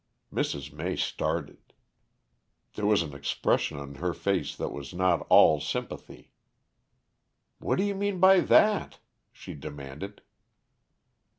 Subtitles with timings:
[0.33, 0.73] Mrs.
[0.73, 1.73] May started.
[2.73, 6.31] There was an expression on her face that was not all sympathy.
[7.59, 8.97] "What do you mean by that?"
[9.31, 10.23] she demanded.